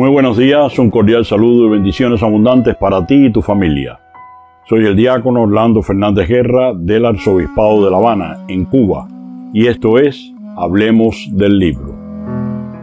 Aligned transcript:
Muy 0.00 0.08
buenos 0.08 0.38
días, 0.38 0.78
un 0.78 0.88
cordial 0.88 1.26
saludo 1.26 1.66
y 1.66 1.72
bendiciones 1.72 2.22
abundantes 2.22 2.74
para 2.74 3.04
ti 3.06 3.26
y 3.26 3.30
tu 3.30 3.42
familia. 3.42 4.00
Soy 4.64 4.86
el 4.86 4.96
diácono 4.96 5.42
Orlando 5.42 5.82
Fernández 5.82 6.26
Guerra 6.26 6.72
del 6.72 7.04
Arzobispado 7.04 7.84
de 7.84 7.90
La 7.90 7.98
Habana, 7.98 8.38
en 8.48 8.64
Cuba, 8.64 9.06
y 9.52 9.66
esto 9.66 9.98
es 9.98 10.32
Hablemos 10.56 11.28
del 11.32 11.58
Libro. 11.58 11.94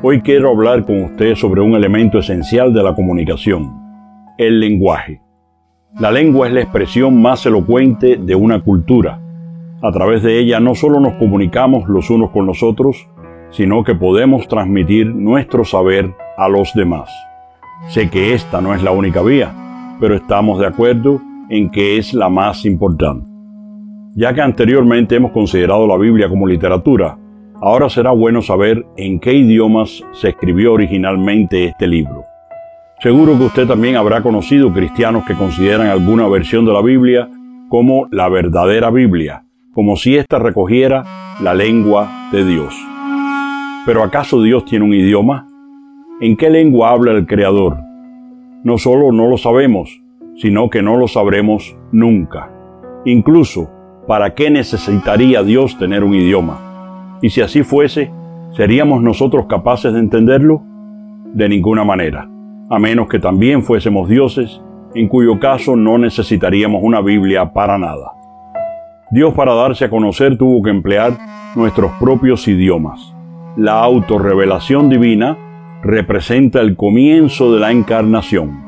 Hoy 0.04 0.22
quiero 0.22 0.52
hablar 0.52 0.86
con 0.86 1.06
usted 1.06 1.34
sobre 1.34 1.62
un 1.62 1.74
elemento 1.74 2.20
esencial 2.20 2.72
de 2.72 2.84
la 2.84 2.94
comunicación, 2.94 3.74
el 4.38 4.60
lenguaje. 4.60 5.20
La 6.00 6.12
lengua 6.12 6.46
es 6.46 6.54
la 6.54 6.62
expresión 6.62 7.20
más 7.20 7.44
elocuente 7.48 8.18
de 8.18 8.36
una 8.36 8.62
cultura. 8.62 9.20
A 9.82 9.92
través 9.92 10.22
de 10.22 10.38
ella 10.38 10.60
no 10.60 10.76
solo 10.76 11.00
nos 11.00 11.14
comunicamos 11.14 11.90
los 11.90 12.12
unos 12.12 12.30
con 12.30 12.46
los 12.46 12.62
otros, 12.62 13.10
sino 13.50 13.84
que 13.84 13.96
podemos 13.96 14.48
transmitir 14.48 15.08
nuestro 15.08 15.66
saber 15.66 16.14
a 16.38 16.48
los 16.48 16.74
demás. 16.74 17.10
Sé 17.90 18.10
que 18.10 18.34
esta 18.34 18.62
no 18.62 18.74
es 18.74 18.84
la 18.84 18.92
única 18.92 19.22
vía, 19.22 19.54
pero 20.00 20.16
estamos 20.16 20.60
de 20.60 20.68
acuerdo 20.68 21.22
en 21.50 21.70
que 21.70 21.98
es 21.98 22.14
la 22.14 22.30
más 22.30 22.66
importante. 22.66 23.28
Ya 24.16 24.34
que 24.34 24.42
anteriormente 24.42 25.16
hemos 25.16 25.32
considerado 25.32 25.88
la 25.88 25.98
Biblia 25.98 26.30
como 26.30 26.48
literatura, 26.48 27.18
ahora 27.62 27.90
será 27.90 28.12
bueno 28.12 28.42
saber 28.42 28.86
en 28.98 29.20
qué 29.20 29.34
idiomas 29.34 30.04
se 30.14 30.30
escribió 30.30 30.74
originalmente 30.74 31.66
este 31.66 31.88
libro. 31.88 32.24
Seguro 33.00 33.38
que 33.38 33.46
usted 33.46 33.68
también 33.68 33.96
habrá 33.96 34.22
conocido 34.22 34.74
cristianos 34.74 35.24
que 35.26 35.36
consideran 35.36 35.88
alguna 35.88 36.28
versión 36.28 36.66
de 36.66 36.74
la 36.74 36.82
Biblia 36.82 37.30
como 37.70 38.08
la 38.12 38.28
verdadera 38.28 38.90
Biblia, 38.90 39.44
como 39.74 39.98
si 39.98 40.18
ésta 40.18 40.40
recogiera 40.40 41.04
la 41.42 41.54
lengua 41.54 42.30
de 42.32 42.44
Dios. 42.44 42.76
Pero 43.86 44.04
¿acaso 44.04 44.42
Dios 44.42 44.66
tiene 44.66 44.86
un 44.86 44.96
idioma? 44.96 45.48
¿En 46.20 46.36
qué 46.36 46.50
lengua 46.50 46.90
habla 46.90 47.12
el 47.12 47.28
Creador? 47.28 47.78
No 48.64 48.80
solo 48.80 49.12
no 49.12 49.30
lo 49.30 49.38
sabemos, 49.38 50.02
sino 50.36 50.70
que 50.70 50.82
no 50.82 50.98
lo 50.98 51.08
sabremos 51.08 51.78
nunca. 51.92 52.52
Incluso, 53.06 53.70
¿para 54.08 54.34
qué 54.34 54.50
necesitaría 54.50 55.44
Dios 55.44 55.78
tener 55.78 56.04
un 56.04 56.16
idioma? 56.16 57.20
Y 57.22 57.30
si 57.30 57.42
así 57.42 57.62
fuese, 57.62 58.12
¿seríamos 58.52 59.04
nosotros 59.04 59.46
capaces 59.46 59.94
de 59.94 60.00
entenderlo? 60.00 60.64
De 61.34 61.48
ninguna 61.48 61.84
manera, 61.84 62.28
a 62.70 62.80
menos 62.80 63.08
que 63.08 63.20
también 63.20 63.62
fuésemos 63.62 64.10
dioses, 64.10 64.60
en 64.96 65.08
cuyo 65.08 65.40
caso 65.40 65.76
no 65.76 66.00
necesitaríamos 66.00 66.82
una 66.84 67.02
Biblia 67.02 67.54
para 67.54 67.78
nada. 67.78 68.14
Dios 69.12 69.36
para 69.36 69.54
darse 69.54 69.86
a 69.86 69.90
conocer 69.92 70.36
tuvo 70.36 70.64
que 70.64 70.72
emplear 70.72 71.14
nuestros 71.56 71.92
propios 72.00 72.48
idiomas 72.48 73.14
la 73.58 73.80
autorrevelación 73.80 74.88
divina 74.88 75.36
representa 75.88 76.60
el 76.60 76.76
comienzo 76.76 77.54
de 77.54 77.62
la 77.62 77.72
encarnación. 77.72 78.62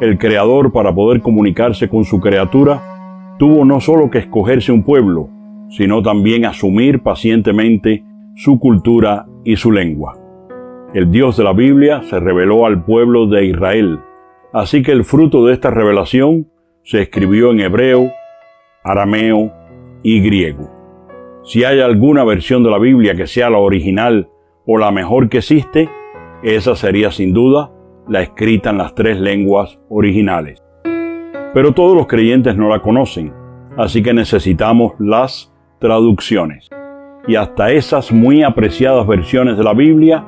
El 0.00 0.16
Creador, 0.16 0.70
para 0.70 0.94
poder 0.94 1.20
comunicarse 1.20 1.88
con 1.88 2.04
su 2.04 2.20
criatura, 2.20 3.34
tuvo 3.36 3.64
no 3.64 3.80
solo 3.80 4.10
que 4.10 4.18
escogerse 4.18 4.70
un 4.70 4.84
pueblo, 4.84 5.28
sino 5.70 6.02
también 6.02 6.44
asumir 6.44 7.02
pacientemente 7.02 8.04
su 8.36 8.60
cultura 8.60 9.26
y 9.44 9.56
su 9.56 9.72
lengua. 9.72 10.16
El 10.94 11.10
Dios 11.10 11.36
de 11.36 11.42
la 11.42 11.52
Biblia 11.52 12.02
se 12.04 12.20
reveló 12.20 12.64
al 12.64 12.84
pueblo 12.84 13.26
de 13.26 13.44
Israel, 13.44 13.98
así 14.52 14.82
que 14.82 14.92
el 14.92 15.02
fruto 15.02 15.44
de 15.44 15.54
esta 15.54 15.70
revelación 15.70 16.46
se 16.84 17.02
escribió 17.02 17.50
en 17.50 17.58
hebreo, 17.58 18.12
arameo 18.84 19.52
y 20.04 20.20
griego. 20.20 20.70
Si 21.42 21.64
hay 21.64 21.80
alguna 21.80 22.22
versión 22.22 22.62
de 22.62 22.70
la 22.70 22.78
Biblia 22.78 23.16
que 23.16 23.26
sea 23.26 23.50
la 23.50 23.58
original 23.58 24.28
o 24.64 24.78
la 24.78 24.92
mejor 24.92 25.28
que 25.28 25.38
existe, 25.38 25.88
esa 26.42 26.74
sería 26.74 27.10
sin 27.10 27.32
duda 27.32 27.70
la 28.08 28.22
escrita 28.22 28.70
en 28.70 28.78
las 28.78 28.94
tres 28.94 29.18
lenguas 29.20 29.78
originales. 29.88 30.62
Pero 31.54 31.72
todos 31.72 31.96
los 31.96 32.06
creyentes 32.06 32.56
no 32.56 32.68
la 32.68 32.80
conocen, 32.80 33.32
así 33.76 34.02
que 34.02 34.12
necesitamos 34.12 34.92
las 34.98 35.52
traducciones. 35.78 36.68
Y 37.28 37.36
hasta 37.36 37.70
esas 37.70 38.10
muy 38.10 38.42
apreciadas 38.42 39.06
versiones 39.06 39.56
de 39.56 39.64
la 39.64 39.74
Biblia 39.74 40.24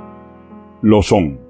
lo 0.82 1.02
son. 1.02 1.40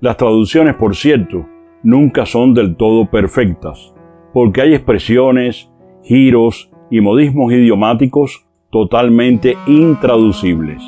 Las 0.00 0.16
traducciones, 0.16 0.74
por 0.76 0.96
cierto, 0.96 1.46
nunca 1.82 2.24
son 2.24 2.54
del 2.54 2.76
todo 2.76 3.10
perfectas, 3.10 3.92
porque 4.32 4.62
hay 4.62 4.74
expresiones, 4.74 5.70
giros 6.02 6.70
y 6.90 7.00
modismos 7.00 7.52
idiomáticos 7.52 8.46
totalmente 8.70 9.56
intraducibles. 9.66 10.82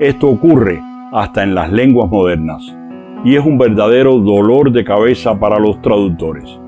Esto 0.00 0.28
ocurre 0.28 0.80
hasta 1.12 1.42
en 1.42 1.54
las 1.54 1.72
lenguas 1.72 2.10
modernas 2.10 2.76
y 3.24 3.36
es 3.36 3.44
un 3.44 3.58
verdadero 3.58 4.18
dolor 4.18 4.70
de 4.70 4.84
cabeza 4.84 5.38
para 5.38 5.58
los 5.58 5.80
traductores, 5.82 6.58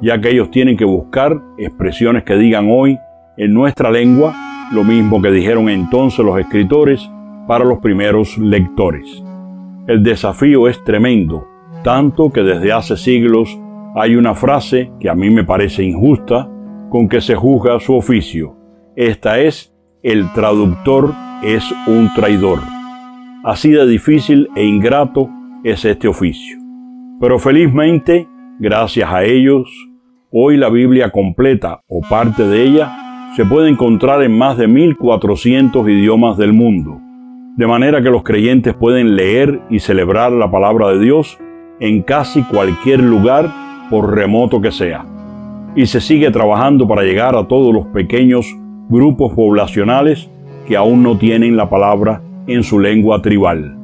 ya 0.00 0.20
que 0.20 0.30
ellos 0.30 0.50
tienen 0.50 0.76
que 0.76 0.84
buscar 0.84 1.40
expresiones 1.58 2.24
que 2.24 2.36
digan 2.36 2.68
hoy 2.70 2.98
en 3.36 3.52
nuestra 3.52 3.90
lengua 3.90 4.34
lo 4.72 4.84
mismo 4.84 5.22
que 5.22 5.30
dijeron 5.30 5.68
entonces 5.68 6.24
los 6.24 6.38
escritores 6.38 7.08
para 7.46 7.64
los 7.64 7.78
primeros 7.78 8.36
lectores. 8.38 9.22
El 9.86 10.02
desafío 10.02 10.68
es 10.68 10.82
tremendo, 10.84 11.46
tanto 11.82 12.30
que 12.30 12.42
desde 12.42 12.72
hace 12.72 12.96
siglos 12.96 13.58
hay 13.94 14.16
una 14.16 14.34
frase 14.34 14.92
que 15.00 15.08
a 15.08 15.14
mí 15.14 15.30
me 15.30 15.44
parece 15.44 15.82
injusta 15.82 16.48
con 16.90 17.08
que 17.08 17.20
se 17.20 17.34
juzga 17.34 17.80
su 17.80 17.96
oficio. 17.96 18.56
Esta 18.96 19.40
es 19.40 19.74
el 20.02 20.30
traductor 20.32 21.14
es 21.42 21.64
un 21.86 22.12
traidor. 22.14 22.77
Así 23.44 23.70
de 23.70 23.86
difícil 23.86 24.48
e 24.56 24.64
ingrato 24.64 25.30
es 25.62 25.84
este 25.84 26.08
oficio. 26.08 26.58
Pero 27.20 27.38
felizmente, 27.38 28.26
gracias 28.58 29.08
a 29.12 29.22
ellos, 29.22 29.68
hoy 30.32 30.56
la 30.56 30.68
Biblia 30.70 31.10
completa 31.10 31.82
o 31.86 32.00
parte 32.00 32.48
de 32.48 32.64
ella 32.64 33.30
se 33.36 33.44
puede 33.44 33.68
encontrar 33.68 34.22
en 34.24 34.36
más 34.36 34.58
de 34.58 34.66
1400 34.66 35.88
idiomas 35.88 36.36
del 36.36 36.52
mundo, 36.52 37.00
de 37.56 37.66
manera 37.68 38.02
que 38.02 38.10
los 38.10 38.24
creyentes 38.24 38.74
pueden 38.74 39.14
leer 39.14 39.60
y 39.70 39.78
celebrar 39.78 40.32
la 40.32 40.50
palabra 40.50 40.88
de 40.88 40.98
Dios 40.98 41.38
en 41.78 42.02
casi 42.02 42.42
cualquier 42.42 43.00
lugar, 43.00 43.48
por 43.88 44.16
remoto 44.16 44.60
que 44.60 44.72
sea. 44.72 45.06
Y 45.76 45.86
se 45.86 46.00
sigue 46.00 46.32
trabajando 46.32 46.88
para 46.88 47.02
llegar 47.02 47.36
a 47.36 47.46
todos 47.46 47.72
los 47.72 47.86
pequeños 47.86 48.52
grupos 48.88 49.32
poblacionales 49.34 50.28
que 50.66 50.76
aún 50.76 51.04
no 51.04 51.16
tienen 51.16 51.56
la 51.56 51.70
palabra 51.70 52.20
en 52.48 52.62
su 52.62 52.80
lengua 52.80 53.22
tribal. 53.22 53.78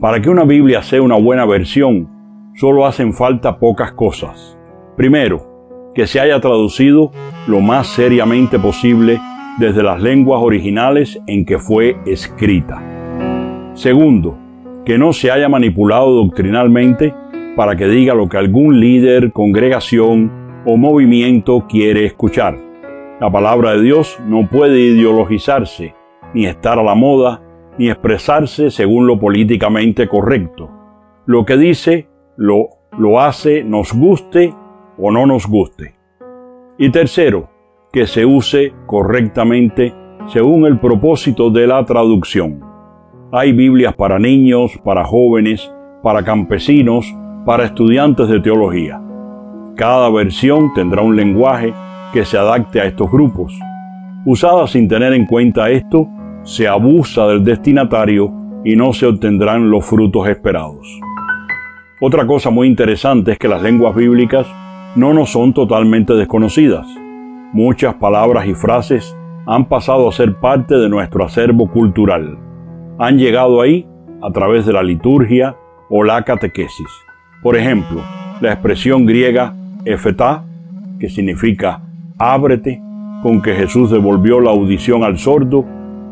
Para 0.00 0.20
que 0.20 0.30
una 0.30 0.44
Biblia 0.44 0.82
sea 0.82 1.02
una 1.02 1.16
buena 1.16 1.44
versión, 1.44 2.08
solo 2.54 2.86
hacen 2.86 3.12
falta 3.12 3.58
pocas 3.58 3.92
cosas. 3.92 4.56
Primero, 4.96 5.90
que 5.94 6.06
se 6.06 6.20
haya 6.20 6.40
traducido 6.40 7.10
lo 7.48 7.60
más 7.60 7.88
seriamente 7.88 8.58
posible 8.58 9.18
desde 9.58 9.82
las 9.82 10.00
lenguas 10.00 10.40
originales 10.40 11.20
en 11.26 11.44
que 11.44 11.58
fue 11.58 11.96
escrita. 12.06 12.80
Segundo, 13.74 14.38
que 14.84 14.98
no 14.98 15.12
se 15.12 15.30
haya 15.30 15.48
manipulado 15.48 16.14
doctrinalmente 16.14 17.12
para 17.56 17.74
que 17.74 17.88
diga 17.88 18.14
lo 18.14 18.28
que 18.28 18.36
algún 18.36 18.78
líder, 18.78 19.32
congregación 19.32 20.30
o 20.64 20.76
movimiento 20.76 21.66
quiere 21.68 22.04
escuchar. 22.04 22.56
La 23.20 23.30
palabra 23.32 23.72
de 23.72 23.82
Dios 23.82 24.18
no 24.26 24.48
puede 24.48 24.78
ideologizarse, 24.78 25.94
ni 26.34 26.46
estar 26.46 26.78
a 26.78 26.84
la 26.84 26.94
moda, 26.94 27.42
ni 27.78 27.88
expresarse 27.88 28.70
según 28.70 29.06
lo 29.06 29.18
políticamente 29.18 30.08
correcto. 30.08 30.70
Lo 31.26 31.44
que 31.44 31.56
dice, 31.56 32.08
lo, 32.36 32.68
lo 32.98 33.20
hace, 33.20 33.62
nos 33.64 33.92
guste 33.92 34.52
o 34.98 35.10
no 35.10 35.26
nos 35.26 35.46
guste. 35.46 35.94
Y 36.78 36.90
tercero, 36.90 37.48
que 37.92 38.06
se 38.06 38.26
use 38.26 38.72
correctamente 38.86 39.94
según 40.26 40.66
el 40.66 40.78
propósito 40.78 41.50
de 41.50 41.66
la 41.66 41.84
traducción. 41.84 42.60
Hay 43.32 43.52
Biblias 43.52 43.94
para 43.94 44.18
niños, 44.18 44.78
para 44.84 45.04
jóvenes, 45.04 45.72
para 46.02 46.22
campesinos, 46.22 47.14
para 47.44 47.64
estudiantes 47.64 48.28
de 48.28 48.40
teología. 48.40 49.02
Cada 49.76 50.10
versión 50.10 50.72
tendrá 50.74 51.02
un 51.02 51.16
lenguaje 51.16 51.72
que 52.12 52.24
se 52.24 52.36
adapte 52.36 52.80
a 52.80 52.84
estos 52.84 53.10
grupos. 53.10 53.58
Usada 54.24 54.66
sin 54.66 54.88
tener 54.88 55.12
en 55.12 55.26
cuenta 55.26 55.70
esto, 55.70 56.08
se 56.42 56.66
abusa 56.66 57.26
del 57.26 57.44
destinatario 57.44 58.32
y 58.64 58.76
no 58.76 58.92
se 58.92 59.06
obtendrán 59.06 59.70
los 59.70 59.84
frutos 59.84 60.28
esperados. 60.28 60.86
Otra 62.00 62.26
cosa 62.26 62.50
muy 62.50 62.68
interesante 62.68 63.32
es 63.32 63.38
que 63.38 63.48
las 63.48 63.62
lenguas 63.62 63.94
bíblicas 63.94 64.46
no 64.94 65.12
nos 65.12 65.30
son 65.30 65.52
totalmente 65.52 66.14
desconocidas. 66.14 66.86
Muchas 67.52 67.94
palabras 67.94 68.46
y 68.46 68.54
frases 68.54 69.16
han 69.46 69.64
pasado 69.64 70.08
a 70.08 70.12
ser 70.12 70.34
parte 70.34 70.76
de 70.76 70.88
nuestro 70.88 71.24
acervo 71.24 71.70
cultural. 71.70 72.38
Han 72.98 73.18
llegado 73.18 73.60
ahí 73.60 73.86
a 74.22 74.30
través 74.30 74.66
de 74.66 74.72
la 74.72 74.82
liturgia 74.82 75.56
o 75.88 76.04
la 76.04 76.22
catequesis. 76.22 76.88
Por 77.42 77.56
ejemplo, 77.56 78.02
la 78.40 78.52
expresión 78.52 79.06
griega 79.06 79.54
efetá, 79.84 80.44
que 81.00 81.08
significa 81.08 81.80
ábrete, 82.18 82.82
con 83.22 83.40
que 83.40 83.54
Jesús 83.54 83.90
devolvió 83.90 84.40
la 84.40 84.50
audición 84.50 85.02
al 85.02 85.18
sordo, 85.18 85.64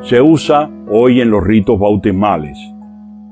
se 0.02 0.20
usa 0.20 0.70
hoy 0.88 1.20
en 1.20 1.30
los 1.30 1.44
ritos 1.44 1.78
bautismales. 1.78 2.58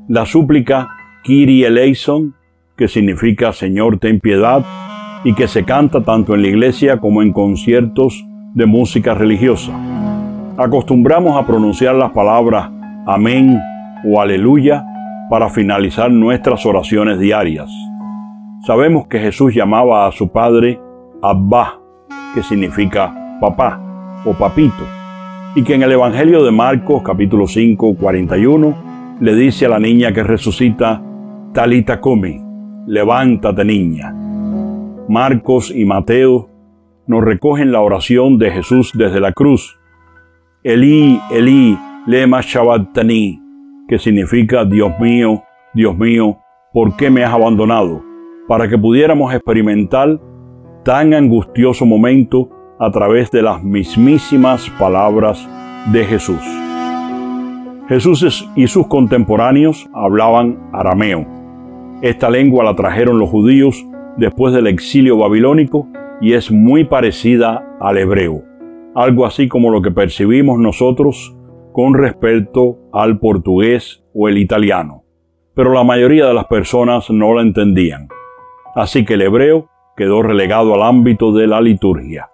La 0.09 0.27
súplica 0.27 0.89
Kyrie 1.23 1.67
eleison, 1.67 2.35
que 2.77 2.89
significa 2.89 3.53
Señor 3.53 3.99
ten 3.99 4.21
piedad, 4.21 4.65
y 5.25 5.35
que 5.35 5.49
se 5.49 5.65
canta 5.65 6.03
tanto 6.03 6.35
en 6.35 6.43
la 6.43 6.49
iglesia 6.49 6.99
como 6.99 7.23
en 7.23 7.33
conciertos 7.33 8.27
de 8.55 8.67
música 8.67 9.15
religiosa. 9.15 9.73
Acostumbramos 10.57 11.37
a 11.37 11.47
pronunciar 11.47 11.95
las 11.95 12.13
palabras 12.13 12.71
Amén 13.07 13.59
o 14.05 14.21
Aleluya 14.21 14.85
para 15.31 15.49
finalizar 15.49 16.11
nuestras 16.11 16.65
oraciones 16.67 17.19
diarias. 17.19 17.71
Sabemos 18.67 19.07
que 19.09 19.19
Jesús 19.19 19.55
llamaba 19.55 20.07
a 20.07 20.13
su 20.13 20.31
Padre 20.31 20.81
Abba, 21.23 21.81
que 22.35 22.43
significa 22.43 23.39
papá 23.41 23.81
o 24.25 24.33
papito, 24.33 24.85
y 25.57 25.63
que 25.63 25.75
en 25.75 25.83
el 25.83 25.93
Evangelio 25.93 26.45
de 26.45 26.51
Marcos 26.51 27.03
capítulo 27.05 27.47
5, 27.47 27.97
41 27.97 29.19
le 29.21 29.35
dice 29.37 29.67
a 29.67 29.69
la 29.69 29.79
niña 29.79 30.13
que 30.13 30.25
resucita, 30.25 31.01
Talita 31.53 32.01
Kumi, 32.01 32.41
levántate 32.87 33.65
niña. 33.65 34.13
Marcos 35.09 35.73
y 35.75 35.85
Mateo 35.85 36.49
nos 37.07 37.23
recogen 37.23 37.71
la 37.71 37.83
oración 37.83 38.39
de 38.39 38.51
Jesús 38.51 38.91
desde 38.95 39.21
la 39.21 39.33
cruz. 39.33 39.79
Elí, 40.65 41.21
Elí, 41.31 41.79
lema 42.07 42.41
shabatani, 42.41 43.41
que 43.87 44.01
significa 44.01 44.65
Dios 44.65 44.99
mío, 44.99 45.45
Dios 45.73 45.97
mío, 45.97 46.39
¿por 46.73 46.97
qué 46.97 47.11
me 47.11 47.23
has 47.23 47.33
abandonado? 47.33 48.03
Para 48.49 48.69
que 48.69 48.77
pudiéramos 48.77 49.33
experimentar 49.33 50.21
tan 50.85 51.15
angustioso 51.15 51.87
momento 51.87 52.51
a 52.79 52.91
través 52.91 53.31
de 53.31 53.43
las 53.43 53.63
mismísimas 53.63 54.71
palabras 54.79 55.49
de 55.93 56.05
Jesús. 56.05 56.43
Jesús 57.89 58.49
y 58.57 58.67
sus 58.67 58.87
contemporáneos 58.87 59.89
hablaban 59.93 60.71
arameo. 60.73 61.27
Esta 62.01 62.31
lengua 62.31 62.65
la 62.65 62.75
trajeron 62.75 63.19
los 63.19 63.29
judíos 63.29 63.85
después 64.17 64.55
del 64.55 64.67
exilio 64.67 65.19
babilónico 65.19 65.89
y 66.21 66.33
es 66.33 66.51
muy 66.51 66.85
parecida 66.85 67.77
al 67.81 67.99
hebreo, 67.99 68.43
algo 68.95 69.27
así 69.27 69.49
como 69.49 69.71
lo 69.71 69.83
que 69.83 69.91
percibimos 69.91 70.59
nosotros 70.59 71.37
con 71.73 71.95
respecto 71.95 72.79
al 72.93 73.19
portugués 73.19 74.03
o 74.15 74.29
el 74.29 74.39
italiano, 74.39 75.05
pero 75.55 75.73
la 75.73 75.85
mayoría 75.85 76.27
de 76.27 76.35
las 76.35 76.47
personas 76.47 77.11
no 77.11 77.35
la 77.35 77.43
entendían. 77.43 78.09
Así 78.75 79.05
que 79.05 79.15
el 79.15 79.23
hebreo 79.23 79.69
quedó 79.97 80.23
relegado 80.23 80.75
al 80.75 80.83
ámbito 80.83 81.33
de 81.33 81.47
la 81.47 81.61
liturgia. 81.61 82.31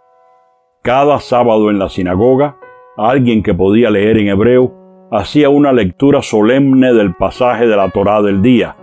Cada 0.83 1.21
sábado 1.21 1.69
en 1.69 1.79
la 1.79 1.91
sinagoga, 1.91 2.57
alguien 2.97 3.43
que 3.43 3.53
podía 3.53 3.91
leer 3.91 4.17
en 4.17 4.29
hebreo 4.29 4.73
hacía 5.13 5.51
una 5.51 5.75
lectura 5.75 6.23
solemne 6.23 6.95
del 6.95 7.15
pasaje 7.15 7.67
de 7.67 7.77
la 7.77 7.91
Torá 7.91 8.23
del 8.23 8.41
día, 8.41 8.77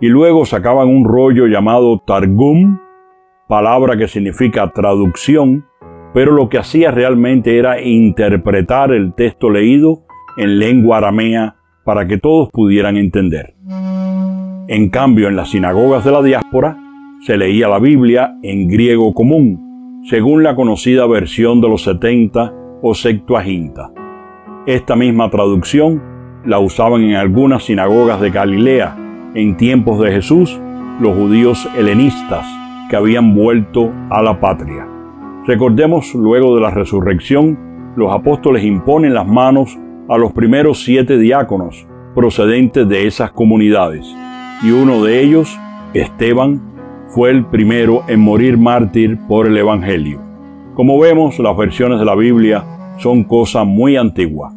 y 0.00 0.08
luego 0.08 0.46
sacaban 0.46 0.88
un 0.88 1.04
rollo 1.04 1.46
llamado 1.46 2.00
Targum, 2.06 2.78
palabra 3.46 3.98
que 3.98 4.08
significa 4.08 4.72
traducción, 4.72 5.66
pero 6.14 6.32
lo 6.32 6.48
que 6.48 6.56
hacía 6.56 6.90
realmente 6.90 7.58
era 7.58 7.78
interpretar 7.78 8.92
el 8.92 9.12
texto 9.12 9.50
leído 9.50 10.04
en 10.38 10.58
lengua 10.58 10.96
aramea 10.96 11.56
para 11.84 12.06
que 12.06 12.16
todos 12.16 12.48
pudieran 12.52 12.96
entender. 12.96 13.54
En 14.66 14.88
cambio, 14.88 15.28
en 15.28 15.36
las 15.36 15.50
sinagogas 15.50 16.06
de 16.06 16.10
la 16.10 16.22
diáspora 16.22 16.78
se 17.20 17.36
leía 17.36 17.68
la 17.68 17.80
Biblia 17.80 18.38
en 18.42 18.66
griego 18.66 19.12
común, 19.12 19.73
según 20.04 20.42
la 20.42 20.54
conocida 20.54 21.06
versión 21.06 21.62
de 21.62 21.68
los 21.68 21.82
70 21.84 22.52
o 22.82 22.94
Septuaginta. 22.94 23.90
Esta 24.66 24.96
misma 24.96 25.30
traducción 25.30 26.02
la 26.44 26.58
usaban 26.58 27.02
en 27.02 27.14
algunas 27.14 27.64
sinagogas 27.64 28.20
de 28.20 28.28
Galilea 28.28 28.96
en 29.34 29.56
tiempos 29.56 29.98
de 30.00 30.12
Jesús 30.12 30.60
los 31.00 31.16
judíos 31.16 31.66
helenistas 31.76 32.46
que 32.90 32.96
habían 32.96 33.34
vuelto 33.34 33.90
a 34.10 34.22
la 34.22 34.38
patria. 34.40 34.86
Recordemos, 35.46 36.14
luego 36.14 36.54
de 36.54 36.60
la 36.60 36.70
resurrección, 36.70 37.58
los 37.96 38.12
apóstoles 38.12 38.62
imponen 38.62 39.14
las 39.14 39.26
manos 39.26 39.78
a 40.10 40.18
los 40.18 40.32
primeros 40.32 40.84
siete 40.84 41.16
diáconos 41.16 41.86
procedentes 42.14 42.86
de 42.86 43.06
esas 43.06 43.32
comunidades, 43.32 44.06
y 44.62 44.70
uno 44.70 45.02
de 45.02 45.22
ellos, 45.22 45.58
Esteban, 45.94 46.73
fue 47.14 47.30
el 47.30 47.46
primero 47.46 48.02
en 48.08 48.18
morir 48.18 48.58
mártir 48.58 49.20
por 49.28 49.46
el 49.46 49.56
Evangelio. 49.56 50.20
Como 50.74 50.98
vemos, 50.98 51.38
las 51.38 51.56
versiones 51.56 52.00
de 52.00 52.04
la 52.04 52.16
Biblia 52.16 52.64
son 52.98 53.22
cosa 53.22 53.62
muy 53.62 53.96
antigua. 53.96 54.52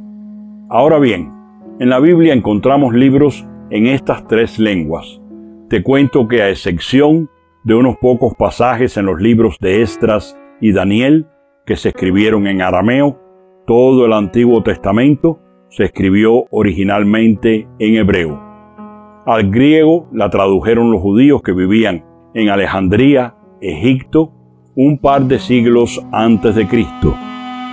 Ahora 0.68 0.98
bien, 0.98 1.31
en 1.80 1.89
la 1.92 2.00
Biblia 2.00 2.33
encontramos 2.33 2.95
libros 2.95 3.45
en 3.69 3.86
estas 3.86 4.27
tres 4.27 4.57
lenguas. 4.57 5.21
Te 5.69 5.83
cuento 5.83 6.27
que 6.27 6.42
a 6.42 6.50
excepción 6.50 7.30
de 7.63 7.75
unos 7.75 7.98
pocos 7.98 8.33
pasajes 8.33 8.98
en 8.98 9.06
los 9.06 9.21
libros 9.21 9.57
de 9.62 9.83
Estras 9.83 10.36
y 10.60 10.71
Daniel, 10.71 11.27
que 11.63 11.75
se 11.75 11.89
escribieron 11.89 12.48
en 12.48 12.63
arameo, 12.63 13.19
todo 13.68 14.07
el 14.07 14.13
Antiguo 14.13 14.63
Testamento 14.63 15.39
se 15.69 15.83
escribió 15.83 16.45
originalmente 16.50 17.68
en 17.77 17.95
hebreo. 17.98 18.42
Al 19.27 19.51
griego 19.51 20.10
la 20.12 20.31
tradujeron 20.31 20.89
los 20.89 21.01
judíos 21.01 21.44
que 21.44 21.51
vivían 21.51 22.16
en 22.38 22.50
Alejandría, 22.50 23.34
Egipto, 23.60 24.31
un 24.75 25.00
par 25.00 25.24
de 25.24 25.39
siglos 25.39 26.00
antes 26.12 26.54
de 26.54 26.68
Cristo 26.68 27.16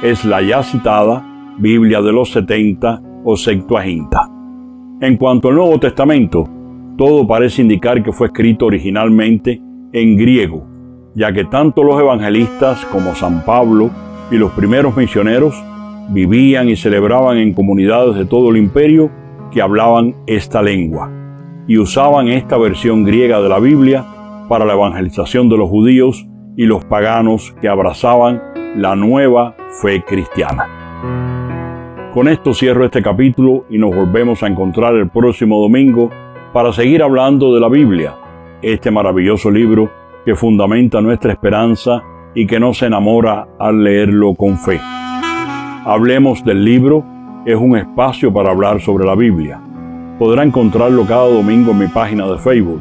es 0.03 0.25
la 0.25 0.41
ya 0.41 0.63
citada 0.63 1.23
Biblia 1.59 2.01
de 2.01 2.11
los 2.11 2.33
70 2.33 3.03
o 3.25 3.37
Septuaginta. 3.37 4.27
En 5.03 5.19
cuanto 5.19 5.49
al 5.49 5.57
Nuevo 5.57 5.79
Testamento, 5.79 6.49
todo 6.97 7.27
parece 7.27 7.61
indicar 7.61 8.03
que 8.03 8.11
fue 8.11 8.29
escrito 8.29 8.65
originalmente 8.65 9.61
en 9.93 10.17
griego, 10.17 10.67
ya 11.15 11.31
que 11.31 11.45
tanto 11.45 11.85
los 11.85 12.01
evangelistas 12.01 12.87
como 12.87 13.15
San 13.15 13.45
Pablo 13.45 13.91
y 14.31 14.37
los 14.37 14.51
primeros 14.53 14.97
misioneros 14.97 15.63
vivían 16.09 16.71
y 16.71 16.77
celebraban 16.77 17.37
en 17.37 17.53
comunidades 17.53 18.17
de 18.17 18.25
todo 18.25 18.49
el 18.49 18.57
imperio 18.57 19.11
que 19.53 19.61
hablaban 19.61 20.15
esta 20.27 20.63
lengua 20.63 21.11
y 21.67 21.77
usaban 21.77 22.29
esta 22.29 22.57
versión 22.57 23.05
griega 23.05 23.43
de 23.43 23.49
la 23.51 23.59
Biblia 23.59 24.07
para 24.49 24.65
la 24.65 24.75
evangelización 24.75 25.49
de 25.49 25.57
los 25.57 25.69
judíos 25.69 26.27
y 26.57 26.67
los 26.67 26.85
paganos 26.85 27.55
que 27.61 27.69
abrazaban 27.69 28.43
la 28.77 28.97
nueva 28.97 29.57
fe 29.83 30.03
cristiana. 30.05 32.11
Con 32.13 32.29
esto 32.29 32.55
cierro 32.55 32.85
este 32.85 33.03
capítulo 33.03 33.65
y 33.69 33.79
nos 33.79 33.95
volvemos 33.95 34.43
a 34.43 34.47
encontrar 34.47 34.95
el 34.95 35.09
próximo 35.09 35.61
domingo 35.61 36.11
para 36.53 36.73
seguir 36.73 37.03
hablando 37.03 37.53
de 37.53 37.61
la 37.61 37.69
Biblia, 37.69 38.15
este 38.63 38.91
maravilloso 38.91 39.51
libro 39.51 39.91
que 40.25 40.37
fundamenta 40.37 41.01
nuestra 41.01 41.33
esperanza 41.33 42.03
y 42.35 42.47
que 42.47 42.61
nos 42.61 42.83
enamora 42.83 43.49
al 43.59 43.83
leerlo 43.83 44.35
con 44.35 44.57
fe. 44.59 44.81
Hablemos 45.85 46.45
del 46.45 46.65
libro 46.65 47.05
es 47.45 47.57
un 47.57 47.77
espacio 47.77 48.33
para 48.33 48.51
hablar 48.51 48.81
sobre 48.81 49.05
la 49.05 49.15
Biblia. 49.15 49.61
Podrá 50.19 50.43
encontrarlo 50.43 51.05
cada 51.05 51.29
domingo 51.29 51.73
en 51.73 51.79
mi 51.79 51.87
página 51.89 52.27
de 52.27 52.39
Facebook, 52.39 52.81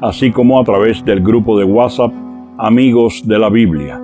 así 0.00 0.30
como 0.30 0.60
a 0.60 0.64
través 0.64 1.04
del 1.04 1.20
grupo 1.20 1.58
de 1.58 1.64
WhatsApp 1.64 2.12
Amigos 2.58 3.22
de 3.26 3.38
la 3.38 3.50
Biblia. 3.50 4.00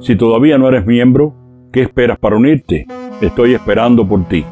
Si 0.00 0.16
todavía 0.16 0.58
no 0.58 0.68
eres 0.68 0.86
miembro, 0.86 1.34
¿qué 1.72 1.82
esperas 1.82 2.18
para 2.18 2.36
unirte? 2.36 2.86
Estoy 3.20 3.54
esperando 3.54 4.06
por 4.06 4.24
ti. 4.24 4.44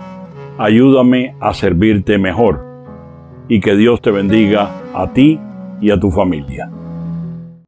Ayúdame 0.58 1.34
a 1.40 1.54
servirte 1.54 2.18
mejor 2.18 2.64
y 3.48 3.60
que 3.60 3.74
Dios 3.76 4.00
te 4.00 4.10
bendiga 4.10 4.70
a 4.94 5.12
ti 5.12 5.40
y 5.80 5.90
a 5.90 5.98
tu 5.98 6.10
familia. 6.10 6.70